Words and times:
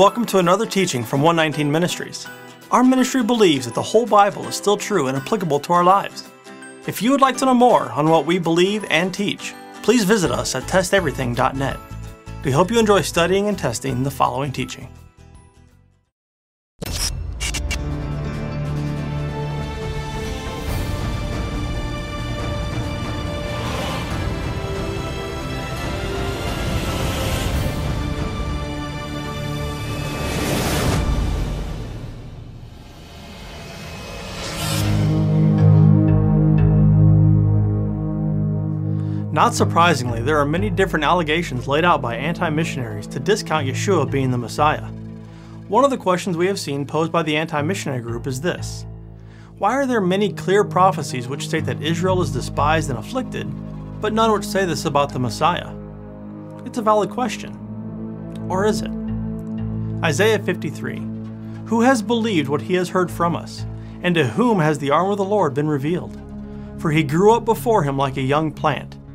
welcome 0.00 0.24
to 0.24 0.38
another 0.38 0.64
teaching 0.64 1.04
from 1.04 1.20
119 1.20 1.70
Ministries. 1.70 2.26
Our 2.70 2.82
ministry 2.82 3.22
believes 3.22 3.66
that 3.66 3.74
the 3.74 3.82
whole 3.82 4.06
Bible 4.06 4.48
is 4.48 4.56
still 4.56 4.78
true 4.78 5.08
and 5.08 5.16
applicable 5.18 5.60
to 5.60 5.74
our 5.74 5.84
lives. 5.84 6.26
If 6.86 7.02
you 7.02 7.10
would 7.10 7.20
like 7.20 7.36
to 7.36 7.44
know 7.44 7.52
more 7.52 7.92
on 7.92 8.08
what 8.08 8.24
we 8.24 8.38
believe 8.38 8.82
and 8.88 9.12
teach, 9.12 9.52
please 9.82 10.04
visit 10.04 10.30
us 10.30 10.54
at 10.54 10.62
testeverything.net. 10.62 11.78
We 12.42 12.50
hope 12.50 12.70
you 12.70 12.78
enjoy 12.78 13.02
studying 13.02 13.48
and 13.48 13.58
testing 13.58 14.02
the 14.02 14.10
following 14.10 14.52
teaching. 14.52 14.88
Not 39.40 39.54
surprisingly, 39.54 40.20
there 40.20 40.36
are 40.36 40.44
many 40.44 40.68
different 40.68 41.02
allegations 41.02 41.66
laid 41.66 41.82
out 41.82 42.02
by 42.02 42.14
anti 42.14 42.50
missionaries 42.50 43.06
to 43.06 43.18
discount 43.18 43.66
Yeshua 43.66 44.10
being 44.10 44.30
the 44.30 44.36
Messiah. 44.36 44.84
One 45.66 45.82
of 45.82 45.88
the 45.88 45.96
questions 45.96 46.36
we 46.36 46.46
have 46.46 46.60
seen 46.60 46.84
posed 46.84 47.10
by 47.10 47.22
the 47.22 47.38
anti 47.38 47.62
missionary 47.62 48.02
group 48.02 48.26
is 48.26 48.42
this 48.42 48.84
Why 49.56 49.72
are 49.72 49.86
there 49.86 50.02
many 50.02 50.30
clear 50.30 50.62
prophecies 50.62 51.26
which 51.26 51.46
state 51.46 51.64
that 51.64 51.80
Israel 51.80 52.20
is 52.20 52.34
despised 52.34 52.90
and 52.90 52.98
afflicted, 52.98 53.48
but 54.02 54.12
none 54.12 54.30
which 54.30 54.44
say 54.44 54.66
this 54.66 54.84
about 54.84 55.10
the 55.10 55.18
Messiah? 55.18 55.74
It's 56.66 56.76
a 56.76 56.82
valid 56.82 57.08
question. 57.08 57.56
Or 58.50 58.66
is 58.66 58.82
it? 58.82 58.92
Isaiah 60.04 60.38
53 60.38 60.96
Who 61.64 61.80
has 61.80 62.02
believed 62.02 62.50
what 62.50 62.60
he 62.60 62.74
has 62.74 62.90
heard 62.90 63.10
from 63.10 63.34
us? 63.34 63.64
And 64.02 64.14
to 64.16 64.26
whom 64.26 64.58
has 64.58 64.78
the 64.78 64.90
arm 64.90 65.10
of 65.10 65.16
the 65.16 65.24
Lord 65.24 65.54
been 65.54 65.66
revealed? 65.66 66.20
For 66.76 66.90
he 66.90 67.02
grew 67.02 67.32
up 67.32 67.46
before 67.46 67.84
him 67.84 67.96
like 67.96 68.18
a 68.18 68.32
young 68.34 68.52
plant 68.52 68.99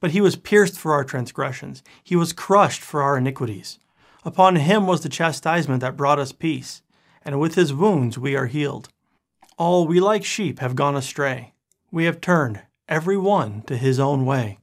But 0.00 0.12
he 0.12 0.20
was 0.20 0.36
pierced 0.36 0.78
for 0.78 0.92
our 0.92 1.04
transgressions, 1.04 1.82
he 2.02 2.16
was 2.16 2.32
crushed 2.32 2.80
for 2.80 3.02
our 3.02 3.18
iniquities. 3.18 3.78
Upon 4.24 4.56
him 4.56 4.86
was 4.86 5.02
the 5.02 5.08
chastisement 5.08 5.80
that 5.80 5.96
brought 5.96 6.18
us 6.18 6.32
peace, 6.32 6.82
and 7.22 7.38
with 7.38 7.54
his 7.54 7.72
wounds 7.72 8.18
we 8.18 8.34
are 8.34 8.46
healed. 8.46 8.88
All 9.58 9.86
we 9.86 10.00
like 10.00 10.24
sheep 10.24 10.58
have 10.60 10.74
gone 10.74 10.96
astray. 10.96 11.52
We 11.90 12.04
have 12.04 12.20
turned, 12.20 12.62
every 12.88 13.16
one, 13.16 13.62
to 13.62 13.76
his 13.76 14.00
own 14.00 14.24
way. 14.24 14.58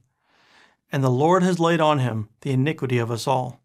And 0.90 1.04
the 1.04 1.10
Lord 1.10 1.42
has 1.42 1.60
laid 1.60 1.80
on 1.80 1.98
him 2.00 2.28
the 2.40 2.50
iniquity 2.50 2.98
of 2.98 3.10
us 3.10 3.26
all. 3.26 3.60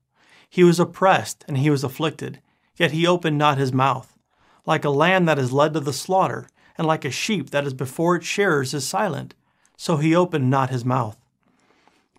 He 0.49 0.63
was 0.63 0.79
oppressed, 0.79 1.43
and 1.47 1.57
he 1.57 1.69
was 1.69 1.83
afflicted, 1.83 2.39
yet 2.75 2.91
he 2.91 3.07
opened 3.07 3.37
not 3.37 3.57
his 3.57 3.73
mouth. 3.73 4.17
Like 4.65 4.85
a 4.85 4.89
lamb 4.89 5.25
that 5.25 5.39
is 5.39 5.51
led 5.51 5.73
to 5.73 5.79
the 5.79 5.93
slaughter, 5.93 6.47
and 6.77 6.85
like 6.85 7.05
a 7.05 7.11
sheep 7.11 7.49
that 7.49 7.65
is 7.65 7.73
before 7.73 8.15
its 8.15 8.27
shearers 8.27 8.73
is 8.73 8.87
silent, 8.87 9.33
so 9.77 9.97
he 9.97 10.15
opened 10.15 10.49
not 10.49 10.69
his 10.69 10.85
mouth. 10.85 11.17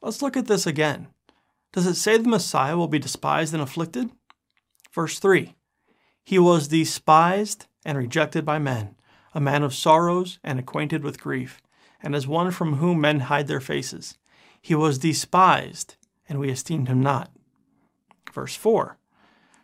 Let's 0.00 0.22
look 0.22 0.36
at 0.36 0.46
this 0.46 0.66
again. 0.66 1.08
Does 1.72 1.86
it 1.86 1.94
say 1.94 2.16
the 2.16 2.28
Messiah 2.28 2.76
will 2.76 2.88
be 2.88 2.98
despised 2.98 3.52
and 3.52 3.62
afflicted? 3.62 4.10
Verse 4.92 5.18
3 5.18 5.54
He 6.24 6.38
was 6.38 6.68
despised 6.68 7.66
and 7.84 7.98
rejected 7.98 8.44
by 8.44 8.58
men, 8.58 8.94
a 9.34 9.40
man 9.40 9.62
of 9.62 9.74
sorrows 9.74 10.38
and 10.44 10.58
acquainted 10.58 11.02
with 11.02 11.20
grief, 11.20 11.60
and 12.00 12.14
as 12.14 12.26
one 12.26 12.50
from 12.50 12.74
whom 12.74 13.00
men 13.00 13.20
hide 13.20 13.48
their 13.48 13.60
faces. 13.60 14.16
He 14.60 14.74
was 14.74 14.98
despised, 14.98 15.96
and 16.28 16.38
we 16.38 16.50
esteemed 16.50 16.88
him 16.88 17.02
not. 17.02 17.30
Verse 18.32 18.54
4 18.54 18.98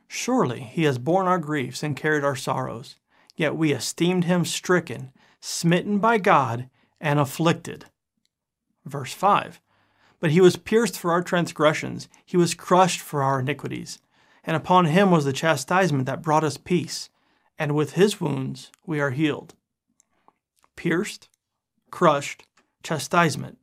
Surely 0.09 0.61
he 0.61 0.85
has 0.85 0.99
borne 0.99 1.27
our 1.27 1.39
griefs 1.39 1.83
and 1.83 1.97
carried 1.97 2.25
our 2.25 2.37
sorrows, 2.37 2.97
yet 3.37 3.57
we 3.57 3.73
esteemed 3.73 4.25
him 4.25 4.45
stricken, 4.45 5.13
smitten 5.41 5.99
by 5.99 6.19
God, 6.19 6.69
and 7.01 7.19
afflicted. 7.19 7.87
Verse 8.85 9.13
5 9.13 9.61
but 10.25 10.31
he 10.31 10.41
was 10.41 10.57
pierced 10.57 10.99
for 10.99 11.13
our 11.13 11.21
transgressions, 11.21 12.09
he 12.25 12.39
was 12.39 12.55
crushed 12.55 13.03
for 13.03 13.23
our 13.23 13.41
iniquities. 13.41 13.99
And 14.43 14.57
upon 14.57 14.87
him 14.87 15.11
was 15.11 15.27
the 15.27 15.35
chastisement 15.35 16.07
that 16.07 16.23
brought 16.23 16.43
us 16.43 16.57
peace, 16.57 17.11
and 17.59 17.75
with 17.75 17.93
his 17.93 18.23
wounds 18.23 18.73
we 18.87 19.01
are 19.01 19.11
healed. 19.11 19.53
Pierced, 20.77 21.29
crushed, 21.91 22.45
chastisement. 22.83 23.59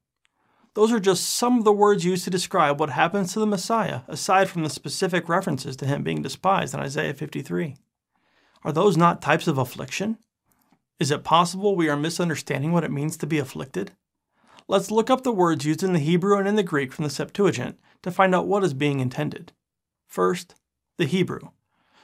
Those 0.75 0.91
are 0.91 0.99
just 0.99 1.31
some 1.31 1.57
of 1.57 1.63
the 1.63 1.73
words 1.73 2.05
used 2.05 2.25
to 2.25 2.29
describe 2.29 2.79
what 2.79 2.91
happens 2.91 3.33
to 3.33 3.39
the 3.39 3.47
Messiah, 3.47 4.01
aside 4.07 4.47
from 4.47 4.63
the 4.63 4.69
specific 4.69 5.28
references 5.28 5.75
to 5.78 5.88
him 5.88 6.03
being 6.03 6.22
despised 6.22 6.75
in 6.75 6.79
Isaiah 6.79 7.16
53. 7.16 7.75
Are 8.63 8.72
those 8.72 8.95
not 8.95 9.19
types 9.19 9.47
of 9.47 9.57
affliction? 9.57 10.19
Is 10.99 11.09
it 11.09 11.23
possible 11.23 11.75
we 11.75 11.89
are 11.89 11.97
misunderstanding 11.97 12.72
what 12.72 12.83
it 12.83 12.91
means 12.91 13.17
to 13.17 13.25
be 13.25 13.39
afflicted? 13.39 13.93
Let's 14.72 14.90
look 14.90 15.09
up 15.09 15.23
the 15.23 15.34
words 15.34 15.66
used 15.66 15.84
in 15.84 15.91
the 15.91 16.00
Hebrew 16.00 16.38
and 16.38 16.47
in 16.47 16.56
the 16.56 16.64
Greek 16.64 16.94
from 16.94 17.03
the 17.03 17.09
Septuagint 17.09 17.78
to 18.03 18.09
find 18.09 18.34
out 18.34 18.47
what 18.47 18.64
is 18.64 18.73
being 18.73 19.02
intended. 19.02 19.52
First, 20.08 20.56
the 20.97 21.03
Hebrew. 21.03 21.50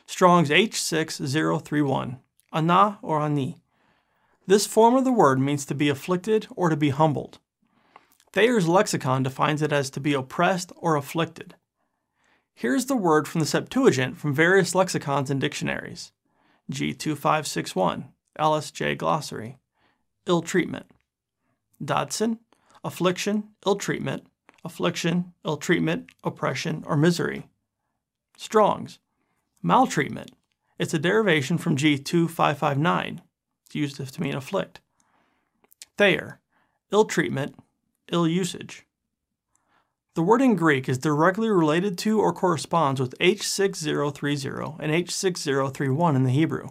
Strong's 0.05 0.49
H6031, 0.49 2.19
ana 2.51 2.99
or 3.01 3.21
ani. 3.21 3.55
This 4.47 4.67
form 4.67 4.95
of 4.95 5.05
the 5.05 5.13
word 5.13 5.39
means 5.39 5.65
to 5.65 5.73
be 5.73 5.87
afflicted 5.87 6.47
or 6.57 6.67
to 6.67 6.75
be 6.75 6.89
humbled. 6.89 7.39
Thayer's 8.33 8.67
lexicon 8.67 9.23
defines 9.23 9.61
it 9.61 9.71
as 9.71 9.89
to 9.91 10.01
be 10.01 10.13
oppressed 10.13 10.73
or 10.75 10.97
afflicted. 10.97 11.55
Here's 12.53 12.87
the 12.87 12.97
word 12.97 13.29
from 13.29 13.39
the 13.39 13.47
Septuagint 13.47 14.17
from 14.17 14.33
various 14.33 14.75
lexicons 14.75 15.29
and 15.29 15.39
dictionaries. 15.39 16.11
G2561, 16.69 18.09
LSJ 18.37 18.97
Glossary. 18.97 19.55
Ill 20.25 20.41
treatment. 20.41 20.87
Dodson, 21.81 22.39
affliction, 22.87 23.49
ill 23.65 23.75
treatment, 23.75 24.25
affliction, 24.63 25.33
ill 25.45 25.57
treatment, 25.57 26.09
oppression, 26.23 26.83
or 26.87 26.95
misery. 26.95 27.49
Strong's, 28.37 28.99
maltreatment. 29.61 30.31
It's 30.79 30.93
a 30.93 30.99
derivation 30.99 31.57
from 31.57 31.75
G2559. 31.75 33.19
It's 33.65 33.75
used 33.75 33.97
to 33.97 34.21
mean 34.21 34.35
afflict. 34.35 34.79
Thayer, 35.97 36.39
ill 36.91 37.03
treatment, 37.03 37.55
ill 38.09 38.27
usage. 38.27 38.85
The 40.15 40.23
word 40.23 40.41
in 40.41 40.55
Greek 40.55 40.87
is 40.87 40.97
directly 40.97 41.49
related 41.49 41.97
to 41.99 42.21
or 42.21 42.31
corresponds 42.31 43.01
with 43.01 43.19
H6030 43.19 44.77
and 44.79 44.91
H6031 44.93 46.15
in 46.15 46.23
the 46.23 46.31
Hebrew. 46.31 46.69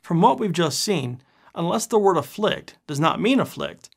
From 0.00 0.20
what 0.20 0.38
we've 0.38 0.52
just 0.52 0.80
seen, 0.80 1.20
unless 1.56 1.86
the 1.86 1.98
word 1.98 2.16
afflict 2.16 2.78
does 2.86 3.00
not 3.00 3.20
mean 3.20 3.40
afflict, 3.40 3.90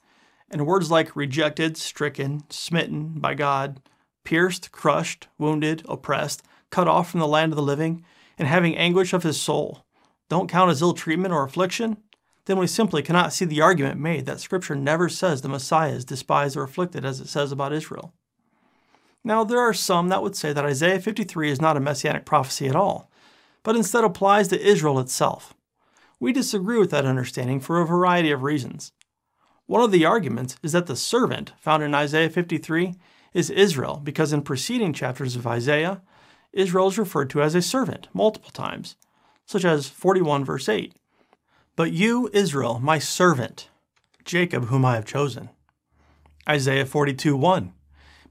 and 0.50 0.66
words 0.66 0.90
like 0.90 1.16
rejected, 1.16 1.78
stricken, 1.78 2.44
smitten 2.50 3.20
by 3.20 3.34
God, 3.34 3.82
pierced, 4.24 4.72
crushed, 4.72 5.28
wounded, 5.38 5.84
oppressed, 5.88 6.44
cut 6.70 6.88
off 6.88 7.10
from 7.12 7.20
the 7.20 7.28
land 7.28 7.52
of 7.52 7.56
the 7.56 7.62
living, 7.62 8.04
and 8.38 8.48
having 8.48 8.78
anguish 8.78 9.14
of 9.14 9.24
his 9.24 9.40
soul 9.40 9.86
don't 10.30 10.50
count 10.50 10.72
as 10.72 10.82
ill 10.82 10.94
treatment 10.94 11.34
or 11.34 11.44
affliction, 11.44 11.98
then 12.46 12.58
we 12.58 12.68
simply 12.68 13.02
cannot 13.02 13.34
see 13.34 13.46
the 13.46 13.62
argument 13.62 14.00
made 14.00 14.26
that 14.26 14.40
Scripture 14.40 14.76
never 14.76 15.10
says 15.10 15.42
the 15.42 15.50
Messiah 15.50 15.92
is 15.92 16.06
despised 16.06 16.58
or 16.58 16.64
afflicted 16.64 17.06
as 17.06 17.20
it 17.20 17.28
says 17.28 17.52
about 17.52 17.74
Israel. 17.74 18.14
Now, 19.24 19.44
there 19.44 19.60
are 19.60 19.74
some 19.74 20.10
that 20.10 20.24
would 20.24 20.36
say 20.36 20.54
that 20.54 20.66
Isaiah 20.66 21.00
53 21.00 21.52
is 21.52 21.62
not 21.62 21.76
a 21.76 21.82
messianic 21.82 22.26
prophecy 22.26 22.68
at 22.68 22.76
all, 22.76 23.12
but 23.64 23.76
instead 23.76 24.04
applies 24.04 24.48
to 24.50 24.62
Israel 24.62 25.00
itself. 25.00 25.54
We 26.20 26.32
disagree 26.32 26.80
with 26.80 26.92
that 26.92 27.06
understanding 27.06 27.60
for 27.60 27.82
a 27.82 27.86
variety 27.86 28.32
of 28.32 28.44
reasons. 28.44 28.94
One 29.68 29.82
of 29.82 29.92
the 29.92 30.06
arguments 30.06 30.56
is 30.64 30.72
that 30.72 30.88
the 30.88 30.96
servant 30.96 31.52
found 31.60 31.84
in 31.84 31.94
Isaiah 31.94 32.30
53 32.30 32.96
is 33.34 33.50
Israel, 33.50 34.00
because 34.02 34.32
in 34.32 34.42
preceding 34.42 34.94
chapters 34.94 35.36
of 35.36 35.46
Isaiah, 35.46 36.02
Israel 36.54 36.88
is 36.88 36.98
referred 36.98 37.30
to 37.32 37.42
as 37.42 37.54
a 37.54 37.62
servant 37.62 38.08
multiple 38.14 38.50
times, 38.50 38.96
such 39.46 39.66
as 39.66 39.90
41 39.90 40.46
verse 40.46 40.70
8. 40.70 40.96
But 41.76 41.92
you, 41.92 42.30
Israel, 42.32 42.80
my 42.80 42.98
servant, 42.98 43.70
Jacob, 44.24 44.68
whom 44.68 44.86
I 44.86 44.96
have 44.96 45.06
chosen. 45.06 45.50
Isaiah 46.48 46.86
42 46.86 47.36
1. 47.36 47.74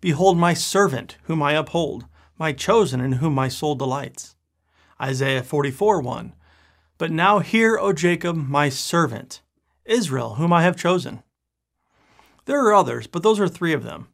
Behold, 0.00 0.38
my 0.38 0.55
servant, 0.55 1.19
whom 1.25 1.43
I 1.43 1.53
uphold, 1.53 2.06
my 2.38 2.53
chosen, 2.53 3.00
in 3.00 3.12
whom 3.12 3.35
my 3.35 3.49
soul 3.49 3.75
delights. 3.75 4.37
Isaiah 5.00 5.43
44 5.43 6.00
1. 6.00 6.35
But 6.97 7.11
now 7.11 7.41
hear, 7.41 7.79
O 7.79 7.93
Jacob, 7.93 8.37
my 8.37 8.71
servant, 8.71 9.43
Israel, 9.85 10.37
whom 10.37 10.50
I 10.50 10.62
have 10.62 10.77
chosen. 10.77 11.23
There 12.46 12.64
are 12.64 12.75
others, 12.75 13.06
but 13.06 13.22
those 13.22 13.38
are 13.38 13.48
three 13.48 13.72
of 13.72 13.82
them. 13.82 14.08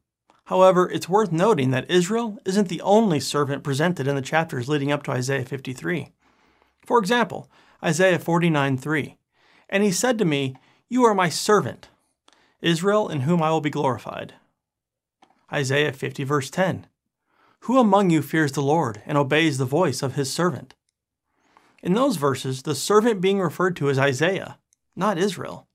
However, 0.47 0.91
it's 0.91 1.09
worth 1.09 1.31
noting 1.31 1.71
that 1.71 1.91
Israel 1.91 2.39
isn't 2.45 2.69
the 2.69 2.81
only 2.81 3.21
servant 3.21 3.63
presented 3.63 4.09
in 4.09 4.17
the 4.17 4.23
chapters 4.23 4.69
leading 4.69 4.91
up 4.91 5.03
to 5.05 5.13
Isaiah 5.13 5.45
53. 5.45 6.13
For 6.85 6.99
example, 6.99 7.51
Isaiah 7.85 8.19
49 8.19 8.77
3. 8.77 9.17
And 9.69 9.83
he 9.83 9.93
said 9.93 10.19
to 10.19 10.25
me, 10.25 10.57
You 10.89 11.05
are 11.05 11.15
my 11.15 11.29
servant, 11.29 11.89
Israel, 12.61 13.09
in 13.09 13.21
whom 13.21 13.43
I 13.43 13.51
will 13.51 13.61
be 13.61 13.71
glorified. 13.71 14.35
Isaiah 15.53 15.93
50 15.93 16.25
verse 16.25 16.51
10. 16.51 16.87
Who 17.61 17.79
among 17.79 18.11
you 18.11 18.23
fears 18.23 18.53
the 18.53 18.63
Lord 18.63 19.03
and 19.07 19.17
obeys 19.17 19.59
the 19.59 19.65
voice 19.65 20.03
of 20.03 20.15
his 20.15 20.33
servant? 20.33 20.75
In 21.83 21.93
those 21.93 22.17
verses, 22.17 22.63
the 22.63 22.75
servant 22.75 23.21
being 23.21 23.41
referred 23.41 23.77
to 23.77 23.89
is 23.89 23.99
Isaiah, 23.99 24.59
not 24.97 25.19
Israel. 25.19 25.69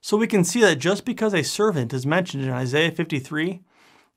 So 0.00 0.16
we 0.16 0.26
can 0.26 0.44
see 0.44 0.60
that 0.60 0.78
just 0.78 1.04
because 1.04 1.34
a 1.34 1.42
servant 1.42 1.92
is 1.92 2.06
mentioned 2.06 2.44
in 2.44 2.50
Isaiah 2.50 2.92
53, 2.92 3.62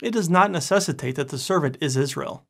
it 0.02 0.12
does 0.12 0.30
not 0.30 0.52
necessitate 0.52 1.16
that 1.16 1.30
the 1.30 1.38
servant 1.38 1.78
is 1.82 1.98
Israel. 1.98 2.46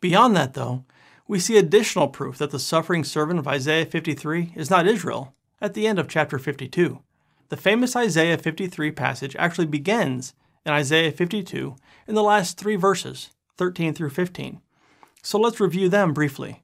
Beyond 0.00 0.36
that, 0.36 0.54
though, 0.54 0.84
we 1.28 1.38
see 1.38 1.56
additional 1.56 2.08
proof 2.08 2.38
that 2.38 2.50
the 2.50 2.58
suffering 2.58 3.04
servant 3.04 3.38
of 3.38 3.48
Isaiah 3.48 3.86
53 3.86 4.52
is 4.56 4.70
not 4.70 4.86
Israel 4.86 5.34
at 5.60 5.74
the 5.74 5.86
end 5.86 5.98
of 5.98 6.08
chapter 6.08 6.38
52. 6.38 7.00
The 7.48 7.56
famous 7.56 7.94
Isaiah 7.94 8.38
53 8.38 8.90
passage 8.92 9.36
actually 9.36 9.66
begins 9.66 10.34
in 10.64 10.72
Isaiah 10.72 11.12
52 11.12 11.76
in 12.08 12.14
the 12.14 12.22
last 12.22 12.58
three 12.58 12.76
verses, 12.76 13.30
13 13.56 13.94
through 13.94 14.10
15. 14.10 14.60
So 15.22 15.38
let's 15.38 15.60
review 15.60 15.88
them 15.88 16.12
briefly. 16.12 16.62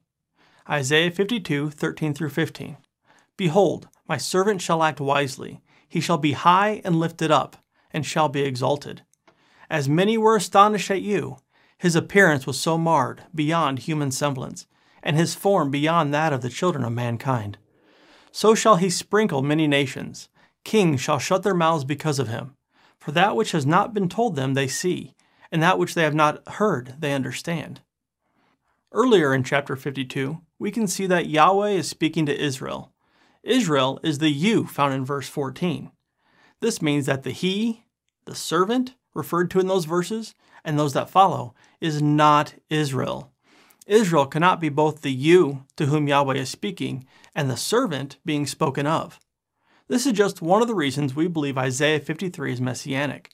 Isaiah 0.69 1.11
52, 1.11 1.69
13 1.71 2.13
through 2.13 2.29
15. 2.29 2.77
Behold, 3.37 3.87
my 4.07 4.17
servant 4.17 4.61
shall 4.61 4.83
act 4.83 4.99
wisely. 4.99 5.61
He 5.89 5.99
shall 5.99 6.17
be 6.17 6.31
high 6.33 6.81
and 6.85 6.99
lifted 6.99 7.31
up, 7.31 7.57
and 7.91 8.05
shall 8.05 8.29
be 8.29 8.41
exalted. 8.43 9.01
As 9.69 9.89
many 9.89 10.17
were 10.17 10.35
astonished 10.35 10.89
at 10.89 11.01
you, 11.01 11.37
his 11.77 11.95
appearance 11.95 12.45
was 12.45 12.59
so 12.59 12.77
marred 12.77 13.23
beyond 13.33 13.79
human 13.79 14.11
semblance, 14.11 14.67
and 15.01 15.15
his 15.15 15.35
form 15.35 15.71
beyond 15.71 16.13
that 16.13 16.33
of 16.33 16.41
the 16.41 16.49
children 16.49 16.83
of 16.83 16.91
mankind. 16.91 17.57
So 18.31 18.53
shall 18.53 18.75
he 18.75 18.89
sprinkle 18.89 19.41
many 19.41 19.67
nations. 19.67 20.29
Kings 20.63 21.01
shall 21.01 21.19
shut 21.19 21.43
their 21.43 21.53
mouths 21.53 21.83
because 21.83 22.19
of 22.19 22.27
him. 22.27 22.55
For 22.99 23.11
that 23.13 23.35
which 23.35 23.53
has 23.53 23.65
not 23.65 23.93
been 23.93 24.09
told 24.09 24.35
them 24.35 24.53
they 24.53 24.67
see, 24.67 25.15
and 25.51 25.63
that 25.63 25.79
which 25.79 25.95
they 25.95 26.03
have 26.03 26.13
not 26.13 26.47
heard 26.47 26.95
they 26.99 27.13
understand. 27.13 27.81
Earlier 28.91 29.33
in 29.33 29.43
chapter 29.43 29.75
52, 29.75 30.41
we 30.59 30.71
can 30.71 30.85
see 30.85 31.07
that 31.07 31.29
Yahweh 31.29 31.69
is 31.69 31.87
speaking 31.87 32.25
to 32.25 32.37
Israel. 32.37 32.91
Israel 33.43 33.99
is 34.03 34.17
the 34.17 34.29
you 34.29 34.65
found 34.65 34.93
in 34.93 35.05
verse 35.05 35.29
14. 35.29 35.91
This 36.59 36.81
means 36.81 37.05
that 37.05 37.23
the 37.23 37.31
he, 37.31 37.85
the 38.25 38.35
servant, 38.35 38.95
referred 39.13 39.49
to 39.51 39.59
in 39.59 39.67
those 39.67 39.85
verses, 39.85 40.35
and 40.63 40.77
those 40.77 40.93
that 40.93 41.09
follow, 41.09 41.53
is 41.79 42.01
not 42.01 42.55
Israel. 42.69 43.31
Israel 43.87 44.27
cannot 44.27 44.59
be 44.59 44.69
both 44.69 45.01
the 45.01 45.11
you 45.11 45.65
to 45.77 45.87
whom 45.87 46.07
Yahweh 46.07 46.35
is 46.35 46.49
speaking 46.49 47.05
and 47.33 47.49
the 47.49 47.57
servant 47.57 48.17
being 48.25 48.45
spoken 48.45 48.85
of. 48.85 49.19
This 49.87 50.05
is 50.05 50.13
just 50.13 50.41
one 50.41 50.61
of 50.61 50.67
the 50.67 50.75
reasons 50.75 51.15
we 51.15 51.27
believe 51.27 51.57
Isaiah 51.57 51.99
53 51.99 52.53
is 52.53 52.61
messianic. 52.61 53.31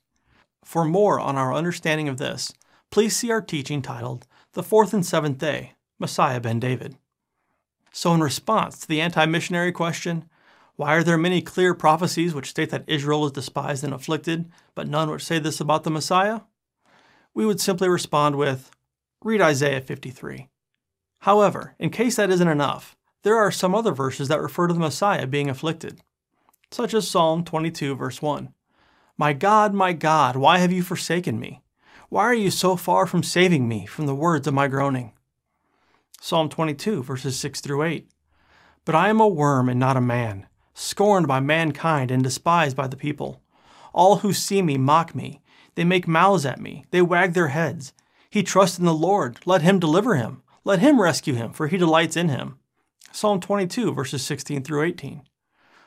For 0.63 0.85
more 0.85 1.19
on 1.19 1.35
our 1.35 1.53
understanding 1.53 2.07
of 2.07 2.17
this, 2.17 2.53
please 2.89 3.15
see 3.15 3.31
our 3.31 3.41
teaching 3.41 3.81
titled 3.81 4.25
The 4.53 4.63
Fourth 4.63 4.93
and 4.93 5.05
Seventh 5.05 5.39
Day 5.39 5.73
Messiah 5.99 6.39
ben 6.39 6.59
David. 6.59 6.97
So, 7.97 8.13
in 8.13 8.19
response 8.19 8.77
to 8.79 8.89
the 8.89 8.99
anti 8.99 9.25
missionary 9.25 9.71
question, 9.71 10.25
why 10.75 10.95
are 10.95 11.03
there 11.03 11.17
many 11.17 11.41
clear 11.41 11.73
prophecies 11.73 12.33
which 12.33 12.49
state 12.49 12.69
that 12.71 12.83
Israel 12.87 13.25
is 13.25 13.31
despised 13.31 13.85
and 13.85 13.93
afflicted, 13.93 14.51
but 14.75 14.89
none 14.89 15.09
which 15.09 15.23
say 15.23 15.39
this 15.39 15.61
about 15.61 15.85
the 15.85 15.89
Messiah? 15.89 16.41
We 17.33 17.45
would 17.45 17.61
simply 17.61 17.87
respond 17.87 18.35
with, 18.35 18.69
read 19.23 19.39
Isaiah 19.39 19.79
53. 19.79 20.49
However, 21.19 21.75
in 21.79 21.89
case 21.89 22.17
that 22.17 22.29
isn't 22.29 22.45
enough, 22.45 22.97
there 23.23 23.37
are 23.37 23.49
some 23.49 23.73
other 23.73 23.93
verses 23.93 24.27
that 24.27 24.41
refer 24.41 24.67
to 24.67 24.73
the 24.73 24.79
Messiah 24.81 25.25
being 25.25 25.49
afflicted, 25.49 26.01
such 26.71 26.93
as 26.93 27.09
Psalm 27.09 27.45
22, 27.45 27.95
verse 27.95 28.21
1. 28.21 28.53
My 29.17 29.31
God, 29.31 29.73
my 29.73 29.93
God, 29.93 30.35
why 30.35 30.57
have 30.57 30.73
you 30.73 30.83
forsaken 30.83 31.39
me? 31.39 31.61
Why 32.09 32.23
are 32.23 32.33
you 32.33 32.51
so 32.51 32.75
far 32.75 33.07
from 33.07 33.23
saving 33.23 33.69
me 33.69 33.85
from 33.85 34.05
the 34.05 34.13
words 34.13 34.47
of 34.47 34.53
my 34.53 34.67
groaning? 34.67 35.13
Psalm 36.21 36.49
22, 36.49 37.03
verses 37.03 37.37
6 37.39 37.61
through 37.61 37.83
8. 37.83 38.09
But 38.83 38.95
I 38.95 39.09
am 39.09 39.19
a 39.19 39.27
worm 39.27 39.69
and 39.69 39.79
not 39.79 39.97
a 39.97 40.01
man, 40.01 40.47
scorned 40.73 41.27
by 41.27 41.39
mankind 41.39 42.11
and 42.11 42.23
despised 42.23 42.75
by 42.75 42.87
the 42.87 42.97
people. 42.97 43.41
All 43.93 44.17
who 44.17 44.33
see 44.33 44.61
me 44.61 44.77
mock 44.77 45.15
me. 45.15 45.41
They 45.75 45.83
make 45.83 46.07
mouths 46.07 46.45
at 46.45 46.59
me. 46.59 46.85
They 46.91 47.01
wag 47.01 47.33
their 47.33 47.49
heads. 47.49 47.93
He 48.29 48.43
trusts 48.43 48.79
in 48.79 48.85
the 48.85 48.93
Lord. 48.93 49.39
Let 49.45 49.61
him 49.61 49.79
deliver 49.79 50.15
him. 50.15 50.41
Let 50.63 50.79
him 50.79 51.01
rescue 51.01 51.35
him, 51.35 51.53
for 51.53 51.67
he 51.67 51.77
delights 51.77 52.17
in 52.17 52.29
him. 52.29 52.59
Psalm 53.11 53.39
22, 53.39 53.93
verses 53.93 54.23
16 54.23 54.63
through 54.63 54.83
18. 54.83 55.23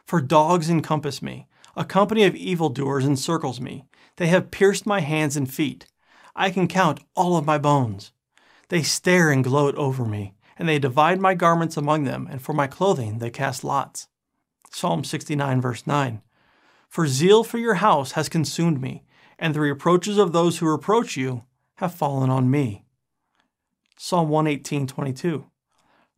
For 0.06 0.20
dogs 0.20 0.70
encompass 0.70 1.20
me, 1.20 1.46
a 1.76 1.84
company 1.84 2.24
of 2.24 2.34
evildoers 2.34 3.04
encircles 3.04 3.60
me. 3.60 3.84
They 4.16 4.28
have 4.28 4.50
pierced 4.50 4.86
my 4.86 5.00
hands 5.00 5.36
and 5.36 5.52
feet. 5.52 5.86
I 6.34 6.50
can 6.50 6.68
count 6.68 7.00
all 7.14 7.36
of 7.36 7.44
my 7.44 7.58
bones. 7.58 8.12
They 8.68 8.82
stare 8.82 9.30
and 9.30 9.42
gloat 9.42 9.74
over 9.76 10.04
me, 10.04 10.34
and 10.58 10.68
they 10.68 10.78
divide 10.78 11.20
my 11.20 11.34
garments 11.34 11.76
among 11.76 12.04
them, 12.04 12.28
and 12.30 12.42
for 12.42 12.52
my 12.52 12.66
clothing 12.66 13.18
they 13.18 13.30
cast 13.30 13.64
lots. 13.64 14.08
Psalm 14.70 15.04
69, 15.04 15.60
verse 15.60 15.86
9. 15.86 16.22
For 16.88 17.06
zeal 17.06 17.44
for 17.44 17.58
your 17.58 17.74
house 17.74 18.12
has 18.12 18.28
consumed 18.28 18.80
me, 18.80 19.04
and 19.38 19.54
the 19.54 19.60
reproaches 19.60 20.18
of 20.18 20.32
those 20.32 20.58
who 20.58 20.66
reproach 20.66 21.16
you 21.16 21.44
have 21.76 21.94
fallen 21.94 22.28
on 22.28 22.50
me. 22.50 22.84
Psalm 23.96 24.28
118, 24.28 24.86
22. 24.86 25.46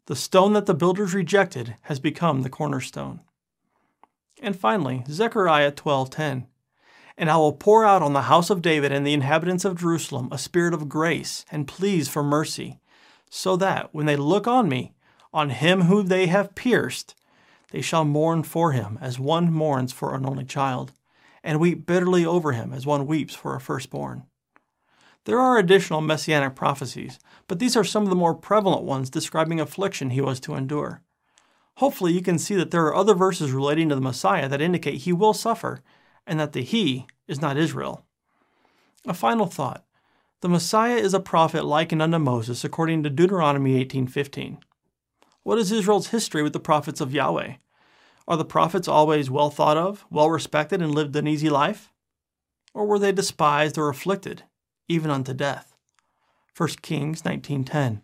The 0.06 0.16
stone 0.16 0.52
that 0.54 0.66
the 0.66 0.74
builders 0.74 1.14
rejected 1.14 1.76
has 1.82 2.00
become 2.00 2.42
the 2.42 2.50
cornerstone. 2.50 3.20
And 4.42 4.58
finally, 4.58 5.04
Zechariah 5.08 5.72
12:10. 5.72 6.46
And 7.20 7.30
I 7.30 7.36
will 7.36 7.52
pour 7.52 7.84
out 7.84 8.00
on 8.00 8.14
the 8.14 8.22
house 8.22 8.48
of 8.48 8.62
David 8.62 8.92
and 8.92 9.06
the 9.06 9.12
inhabitants 9.12 9.66
of 9.66 9.78
Jerusalem 9.78 10.30
a 10.32 10.38
spirit 10.38 10.72
of 10.72 10.88
grace 10.88 11.44
and 11.52 11.68
pleas 11.68 12.08
for 12.08 12.22
mercy, 12.22 12.80
so 13.28 13.56
that 13.56 13.90
when 13.92 14.06
they 14.06 14.16
look 14.16 14.48
on 14.48 14.70
me, 14.70 14.94
on 15.30 15.50
him 15.50 15.82
whom 15.82 16.06
they 16.06 16.28
have 16.28 16.54
pierced, 16.54 17.14
they 17.72 17.82
shall 17.82 18.06
mourn 18.06 18.42
for 18.42 18.72
him 18.72 18.98
as 19.02 19.18
one 19.18 19.52
mourns 19.52 19.92
for 19.92 20.14
an 20.14 20.24
only 20.24 20.46
child, 20.46 20.92
and 21.44 21.60
weep 21.60 21.84
bitterly 21.84 22.24
over 22.24 22.52
him 22.52 22.72
as 22.72 22.86
one 22.86 23.06
weeps 23.06 23.34
for 23.34 23.54
a 23.54 23.60
firstborn. 23.60 24.22
There 25.26 25.38
are 25.38 25.58
additional 25.58 26.00
messianic 26.00 26.54
prophecies, 26.54 27.18
but 27.48 27.58
these 27.58 27.76
are 27.76 27.84
some 27.84 28.04
of 28.04 28.08
the 28.08 28.16
more 28.16 28.34
prevalent 28.34 28.84
ones 28.84 29.10
describing 29.10 29.60
affliction 29.60 30.08
he 30.08 30.22
was 30.22 30.40
to 30.40 30.54
endure. 30.54 31.02
Hopefully, 31.76 32.14
you 32.14 32.22
can 32.22 32.38
see 32.38 32.54
that 32.54 32.70
there 32.70 32.86
are 32.86 32.96
other 32.96 33.14
verses 33.14 33.52
relating 33.52 33.90
to 33.90 33.94
the 33.94 34.00
Messiah 34.00 34.48
that 34.48 34.62
indicate 34.62 35.02
he 35.02 35.12
will 35.12 35.34
suffer, 35.34 35.82
and 36.30 36.38
that 36.38 36.52
the 36.52 36.62
he 36.62 37.06
is 37.26 37.42
not 37.42 37.56
Israel. 37.56 38.06
A 39.04 39.12
final 39.12 39.46
thought. 39.46 39.84
The 40.42 40.48
Messiah 40.48 40.94
is 40.94 41.12
a 41.12 41.18
prophet 41.18 41.64
likened 41.64 42.00
unto 42.00 42.18
Moses 42.18 42.62
according 42.64 43.02
to 43.02 43.10
Deuteronomy 43.10 43.84
18:15. 43.84 44.58
What 45.42 45.58
is 45.58 45.72
Israel's 45.72 46.10
history 46.10 46.44
with 46.44 46.52
the 46.52 46.60
prophets 46.60 47.00
of 47.00 47.12
Yahweh? 47.12 47.54
Are 48.28 48.36
the 48.36 48.44
prophets 48.44 48.86
always 48.86 49.28
well 49.28 49.50
thought 49.50 49.76
of, 49.76 50.06
well 50.08 50.30
respected, 50.30 50.80
and 50.80 50.94
lived 50.94 51.16
an 51.16 51.26
easy 51.26 51.50
life? 51.50 51.92
Or 52.72 52.86
were 52.86 53.00
they 53.00 53.10
despised 53.10 53.76
or 53.76 53.88
afflicted, 53.88 54.44
even 54.86 55.10
unto 55.10 55.34
death? 55.34 55.74
1 56.56 56.68
Kings 56.80 57.22
19:10. 57.22 58.02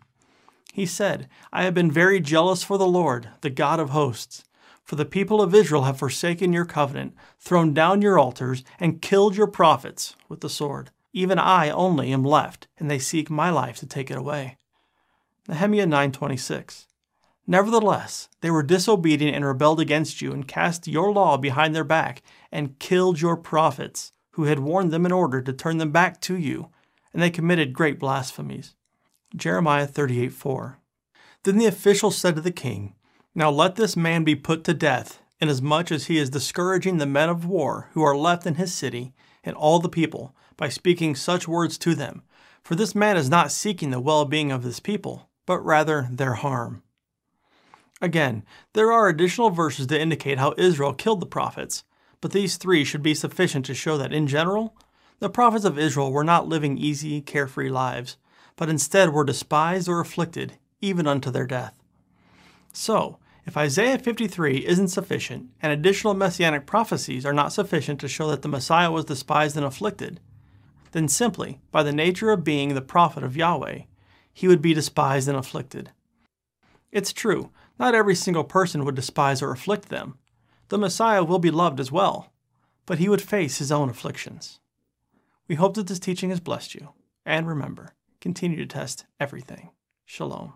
He 0.73 0.85
said, 0.85 1.29
I 1.53 1.63
have 1.63 1.73
been 1.73 1.89
very 1.89 2.19
jealous 2.19 2.61
for 2.61 2.77
the 2.77 2.85
Lord, 2.85 3.29
the 3.39 3.49
God 3.49 3.79
of 3.79 3.91
hosts. 3.91 4.43
For 4.87 4.95
the 4.95 5.03
people 5.03 5.41
of 5.41 5.53
Israel 5.53 5.83
have 5.83 5.99
forsaken 5.99 6.53
your 6.53 6.63
covenant, 6.63 7.13
thrown 7.39 7.73
down 7.73 8.01
your 8.01 8.17
altars, 8.17 8.63
and 8.79 9.01
killed 9.01 9.35
your 9.35 9.47
prophets 9.47 10.15
with 10.29 10.39
the 10.39 10.49
sword. 10.49 10.91
Even 11.11 11.37
I 11.37 11.69
only 11.69 12.13
am 12.13 12.23
left, 12.23 12.69
and 12.77 12.89
they 12.89 12.97
seek 12.97 13.29
my 13.29 13.49
life 13.49 13.75
to 13.79 13.85
take 13.85 14.09
it 14.09 14.17
away. 14.17 14.55
Nehemiah 15.45 15.87
9:26. 15.87 16.87
Nevertheless, 17.45 18.29
they 18.39 18.49
were 18.49 18.63
disobedient 18.63 19.35
and 19.35 19.45
rebelled 19.45 19.81
against 19.81 20.21
you, 20.21 20.31
and 20.31 20.47
cast 20.47 20.87
your 20.87 21.11
law 21.11 21.35
behind 21.35 21.75
their 21.75 21.83
back, 21.83 22.23
and 22.49 22.79
killed 22.79 23.19
your 23.19 23.35
prophets, 23.35 24.13
who 24.31 24.45
had 24.45 24.59
warned 24.59 24.91
them 24.91 25.05
in 25.05 25.11
order 25.11 25.41
to 25.41 25.51
turn 25.51 25.79
them 25.79 25.91
back 25.91 26.21
to 26.21 26.37
you, 26.37 26.69
and 27.11 27.21
they 27.21 27.29
committed 27.29 27.73
great 27.73 27.99
blasphemies. 27.99 28.73
Jeremiah 29.35 29.87
38:4. 29.87 30.77
Then 31.43 31.57
the 31.57 31.65
official 31.65 32.09
said 32.09 32.35
to 32.35 32.41
the 32.41 32.51
king, 32.51 32.93
now 33.37 33.51
let 33.51 33.75
this 33.75 33.95
man 33.95 34.23
be 34.23 34.35
put 34.35 34.63
to 34.63 34.73
death, 34.73 35.19
inasmuch 35.39 35.91
as 35.91 36.07
he 36.07 36.17
is 36.17 36.31
discouraging 36.31 36.97
the 36.97 37.05
men 37.05 37.29
of 37.29 37.45
war 37.45 37.87
who 37.91 38.01
are 38.01 38.17
left 38.17 38.47
in 38.47 38.55
his 38.55 38.73
city 38.73 39.13
and 39.43 39.55
all 39.55 39.77
the 39.77 39.87
people 39.87 40.35
by 40.57 40.67
speaking 40.67 41.13
such 41.13 41.47
words 41.47 41.77
to 41.77 41.93
them. 41.93 42.23
For 42.63 42.73
this 42.73 42.95
man 42.95 43.15
is 43.15 43.29
not 43.29 43.51
seeking 43.51 43.91
the 43.91 43.99
well 43.99 44.25
being 44.25 44.51
of 44.51 44.63
his 44.63 44.79
people, 44.79 45.29
but 45.45 45.63
rather 45.63 46.07
their 46.09 46.33
harm. 46.33 46.81
Again, 48.01 48.43
there 48.73 48.91
are 48.91 49.07
additional 49.07 49.51
verses 49.51 49.85
to 49.85 50.01
indicate 50.01 50.39
how 50.39 50.55
Israel 50.57 50.95
killed 50.95 51.19
the 51.19 51.27
prophets, 51.27 51.83
but 52.21 52.31
these 52.31 52.57
three 52.57 52.83
should 52.83 53.03
be 53.03 53.13
sufficient 53.13 53.67
to 53.67 53.75
show 53.75 53.99
that 53.99 54.11
in 54.13 54.25
general, 54.25 54.75
the 55.19 55.29
prophets 55.29 55.63
of 55.63 55.77
Israel 55.77 56.11
were 56.11 56.23
not 56.23 56.47
living 56.47 56.79
easy, 56.79 57.21
carefree 57.21 57.69
lives, 57.69 58.17
but 58.55 58.67
instead 58.67 59.13
were 59.13 59.23
despised 59.23 59.87
or 59.87 59.99
afflicted, 59.99 60.53
even 60.81 61.05
unto 61.05 61.29
their 61.29 61.45
death. 61.45 61.75
So, 62.73 63.19
if 63.47 63.55
Isaiah 63.55 63.97
53 63.97 64.65
isn't 64.67 64.89
sufficient, 64.89 65.51
and 65.61 65.71
additional 65.71 66.13
messianic 66.13 66.65
prophecies 66.65 67.25
are 67.25 67.33
not 67.33 67.53
sufficient 67.53 68.01
to 68.01 68.07
show 68.09 68.27
that 68.29 68.41
the 68.41 68.49
Messiah 68.49 68.91
was 68.91 69.05
despised 69.05 69.55
and 69.55 69.65
afflicted, 69.65 70.19
then 70.91 71.07
simply, 71.07 71.61
by 71.71 71.81
the 71.81 71.93
nature 71.93 72.29
of 72.29 72.43
being 72.43 72.73
the 72.73 72.81
prophet 72.81 73.23
of 73.23 73.37
Yahweh, 73.37 73.83
he 74.33 74.49
would 74.49 74.61
be 74.61 74.73
despised 74.73 75.29
and 75.29 75.37
afflicted. 75.37 75.91
It's 76.91 77.13
true, 77.13 77.51
not 77.79 77.95
every 77.95 78.15
single 78.15 78.43
person 78.43 78.83
would 78.83 78.95
despise 78.95 79.41
or 79.41 79.51
afflict 79.51 79.87
them. 79.87 80.17
The 80.67 80.77
Messiah 80.77 81.23
will 81.23 81.39
be 81.39 81.51
loved 81.51 81.79
as 81.79 81.91
well, 81.91 82.33
but 82.85 82.99
he 82.99 83.07
would 83.07 83.21
face 83.21 83.59
his 83.59 83.71
own 83.71 83.89
afflictions. 83.89 84.59
We 85.47 85.55
hope 85.55 85.75
that 85.75 85.87
this 85.87 85.99
teaching 85.99 86.31
has 86.31 86.41
blessed 86.41 86.75
you, 86.75 86.89
and 87.25 87.47
remember, 87.47 87.93
continue 88.19 88.57
to 88.57 88.65
test 88.65 89.05
everything. 89.21 89.69
Shalom. 90.05 90.55